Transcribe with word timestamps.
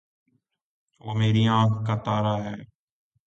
وہ 1.01 1.11
میری 1.13 1.43
آنکھ 1.49 1.77
کا 1.87 1.95
تارا 2.05 2.35
ہے 2.43 2.55